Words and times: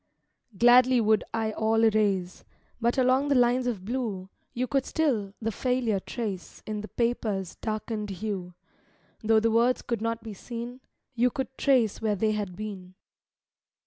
Gladly 0.57 0.99
would 0.99 1.23
I 1.31 1.51
all 1.51 1.83
erase; 1.83 2.43
But 2.81 2.97
along 2.97 3.27
the 3.27 3.35
lines 3.35 3.67
of 3.67 3.85
blue 3.85 4.29
You 4.51 4.65
could 4.65 4.83
still 4.87 5.35
the 5.39 5.51
failure 5.51 5.99
trace 5.99 6.63
In 6.65 6.81
the 6.81 6.87
paper's 6.87 7.53
darkened 7.57 8.09
hue; 8.09 8.55
Though 9.23 9.39
the 9.39 9.51
words 9.51 9.83
could 9.83 10.01
not 10.01 10.23
be 10.23 10.33
seen, 10.33 10.81
You 11.13 11.29
could 11.29 11.55
trace 11.55 12.01
where 12.01 12.15
they 12.15 12.31
had 12.31 12.55
been. 12.55 12.95